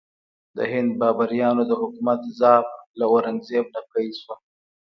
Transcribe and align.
د 0.57 0.59
هند 0.71 0.91
بابریانو 1.01 1.63
د 1.69 1.71
حکومت 1.81 2.21
ضعف 2.39 2.67
له 2.99 3.05
اورنګ 3.11 3.39
زیب 3.49 3.65
نه 3.75 3.81
پیل 3.91 4.11
شو. 4.21 4.33